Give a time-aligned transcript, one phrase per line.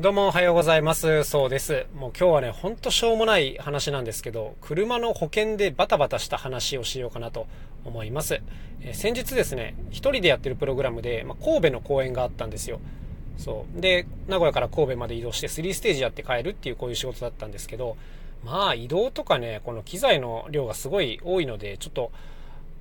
[0.00, 1.24] どうもおはようございます。
[1.24, 1.86] そうです。
[1.92, 7.48] もう今日はね、ほんとしょうもない話なんですけど、車の保険でバタバタした話をしようかなと
[7.84, 8.40] 思います。
[8.80, 12.78] え、先日ですね、一人でやってるプログラムで、まあ、神戸の公演があったんですよ。
[13.38, 13.80] そう。
[13.80, 17.96] で、名古屋から神戸まで移動して3ステージやって帰るっていうこういう仕事だったんですけど、
[18.44, 22.12] まあ移動とかね、この機材の量がすごい多いので、ちょっと、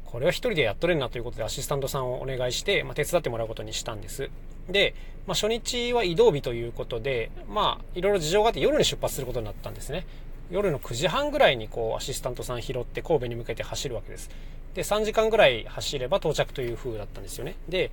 [0.08, 4.30] これは一人でやっとれんなということでアシスタントさんをお願いして、まあ、手伝ってもらうことにしたんです。
[4.70, 4.96] で、
[5.28, 10.06] まあ、初日は移動日ということで、まあ、いろいろ事情があって夜に出発することになったんですね。
[10.50, 14.30] 夜の9時半ぐらいにこうアシスタントさん拾って神戸に向けて走るわけです。
[14.76, 17.56] で、3時間ぐらい走れば到着という風だったんですよね。
[17.68, 17.92] で、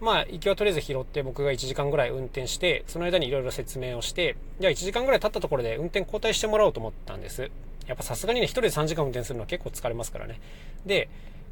[0.00, 7.50] まあ、行きはとりあえず拾って僕が1時間ぐらい運転して、その間にいろいろ説明をして、じゃあ1時間ぐらい経ったところで運転交代してもらおうと思ったんです。
[7.86, 10.40] やっぱさすがにね、1人で3時間運転するのは結構疲れますからね。
[10.86, 11.08] で、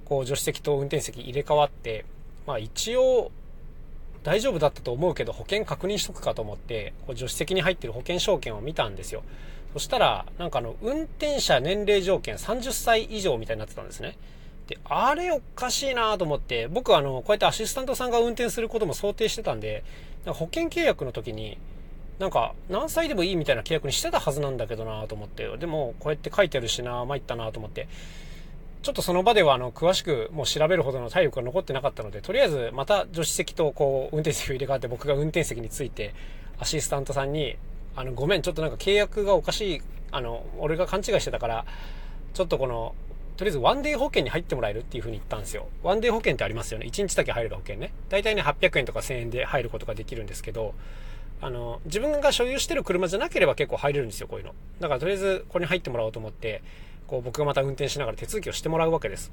[0.09, 2.05] こう助手席と運転席入れ替わって、
[2.47, 3.31] まあ一応
[4.23, 9.23] 大丈夫だったと思うけど保険確認しとくかと思ってこう助手席に入ってる保険証券を見たんですよ。
[9.73, 14.17] そしたらなんかあの運転者年齢条件30歳以上みたいになってたんですね。
[14.67, 19.83] であれおかしいなと思って僕あのこうやってアシスタントさんが運転することも想定してたんで
[20.27, 21.57] 保険契約の時に
[22.19, 27.89] なんか何歳でもいいみたいな契約にしてたはずなんだけどなと思ってでもこうやって書いてるしな参ったなと思って。
[28.83, 36.15] ちょっとその場ではあの詳しくもう調べるほどの体力が残ってなかったので、とりあえずまた助手席とこう運転席を入れ替わって僕が運転席について
[36.61, 37.57] アシスタントさんに、
[37.97, 41.65] あの、ごめん、ちょっとなんか契約がおかしい、あの、俺が勘違いしてたから、
[42.35, 42.95] ちょっとこの、
[43.37, 45.69] とりあえずワンデー保険に入ってもらえるっていう風に言ったんですよ。
[45.85, 46.87] ワンデー保険ってありますよね。
[46.87, 47.93] 1日だけ入る保険ね。
[48.09, 50.75] 大体ね、800円とか1000円で入ることができるんですけど、
[51.41, 54.55] あの、自分が所有してる車じゃなければ結構入れるんですよ、こういうの。
[54.81, 56.63] だからとりあえずここに入ってもらおうと思って、
[57.09, 59.33] こう僕がまた運転しながら手続きをしてもらうわけです。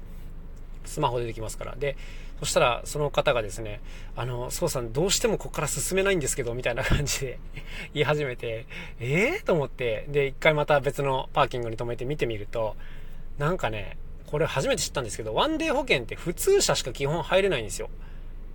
[0.84, 1.76] スマホでできますから。
[1.76, 1.96] で、
[2.40, 3.80] そしたらその方がですね、
[4.16, 7.38] あの、そうさんどうしてもここから進めないんですけど、みたいな感じで
[7.94, 8.66] 言い始めて、
[8.98, 12.76] ええー、と思って、で、一回また別のパーキングに止めて見てみると、
[13.38, 17.90] なんかね、これ初めて知ったんですけど、ワンデー保険って普通車しか基本入れないんですよ。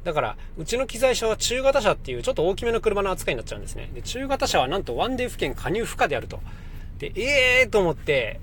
[0.03, 3.89] だから、うちの機材車は中型車っていうちょっと大きめの車の扱いになっちゃうんですね。
[3.93, 6.39] で、中型車はなんとワンデー保険加入不可であると。
[6.97, 7.69] で、ええー？
[7.69, 8.39] と思って、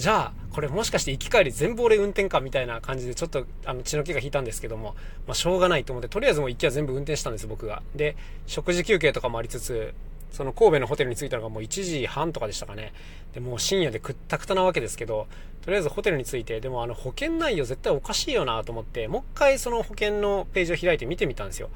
[0.00, 4.94] じゃあ、これもしかして行き帰り全部俺運転かみたいな感じでちょっとあの血の気が引いたんですけども、
[5.26, 7.82] まあしょうがないと思って、とりあえずもう行きは全部運転したんです僕が。
[7.94, 8.16] で、
[8.46, 9.92] 食事休憩とかもありつつ、
[10.32, 12.94] その神戸のホテルに着いたのがもう1時半とかでしたかね。
[13.34, 15.26] で、もう深夜でくったくたなわけですけど、
[15.60, 21.68] とりあえずホテルに着いて、でもあの保険内容絶対おかしいよなと思って、もう一回その保険のページを開いて見てみたんですよ。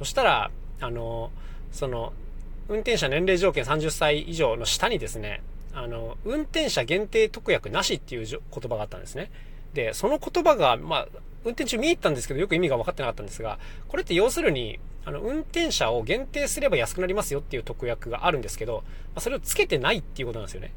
[0.00, 0.50] そしたら、
[0.80, 1.30] あの、
[1.70, 2.12] その、
[2.68, 5.42] 運転者年齢条件30歳以上の下にですね、
[5.82, 9.30] あの、運転者限定特約なしっていう言葉があったんですね。
[9.74, 11.08] で、その言葉が、まあ、
[11.44, 18.84] 運転中見入ったんですけど、よく意味が分かってなかったんですが、これって要するに、あの、運転者を限定すれば安くなりますよっていう特約があるんですけど、
[19.14, 20.72] ま、それをつけてないっていうことなんですよね。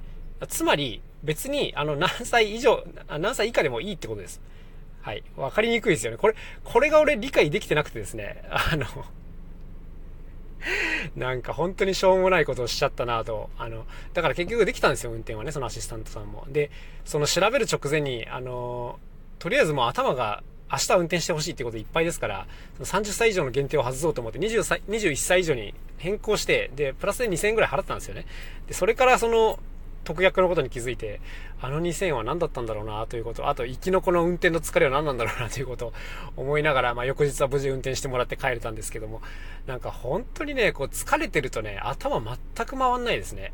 [0.47, 4.41] つまり、別に、あの、何歳以上、何歳以下でもいいってことです。
[5.01, 5.23] はい。
[5.35, 6.17] わかりにくいですよね。
[6.17, 8.85] これ、これが俺理解できてなくてですね、あの、
[11.15, 13.49] なんか本当にしょうもないことをしちゃったなと。
[13.57, 16.45] あの、だから結局できたんですよ、運転はね、そのアシスタントさんも。
[16.49, 16.71] で、
[17.05, 18.99] その調べる直前に、あの、
[19.39, 22.47] とりあえずもう頭が明日運転してほしいってこといっぱいですから、
[22.79, 28.25] 30歳以上の限定を外そうと思って20歳、21歳以上に変更して、で、プラスで2000円ぐらい払ったんですよね。
[28.67, 29.59] で、それからその、
[30.03, 31.21] 特約のことに気づいて、
[31.61, 35.93] あの2000は何だったんだろうなということ、あと、行きのこの運転の疲れは何なんだろうなということを
[36.37, 39.21] 思いながら、まあ、翌日は無事運転してもらって帰れたんですけども、
[39.67, 43.53] なんか本当にね、こう疲れてるとね、頭全く回んないですね。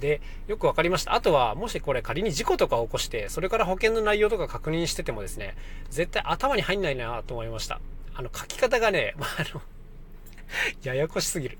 [0.00, 1.14] で、よくわかりました。
[1.14, 5.56] あとは、もしこれ仮に事故とかを起こして、それから保険の内容とか確認しててもですね、
[5.90, 7.80] 絶対頭に入んないなと思いました。
[8.14, 9.60] あの、書き方がね、まあ、あの
[10.82, 11.58] ややこしすぎる。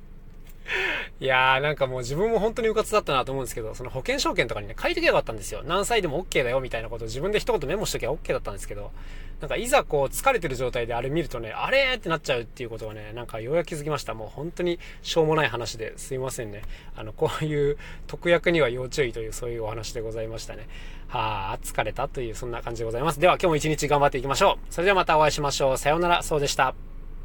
[1.21, 5.63] いやーなんかもう自分も本当に迂闊だったなと思うんですけど、その保険証券とかにね、書いてきゃよかったんですよ。
[5.65, 8.93] 何歳でも OK だよみたいなことを自分で一言メモしときゃ OK だったんですけど、
[9.41, 14.15] なんかいざこう疲れてる状態であれ見るとね、あれってなっちゃうっていうことはね、なんかようやく気づきました。
[14.15, 16.63] もう本当にしょうもない話ですいませんね。
[16.95, 20.69] あの、こういう特約には要注意というそういうお話でございましたね。
[21.09, 23.19] はあ、疲れたというそんな感じでございます。
[23.19, 24.73] では今日も一日頑張っていきましょう。
[24.73, 25.79] それではまたお会いしましょう。
[25.79, 26.88] さようなら、そうでした。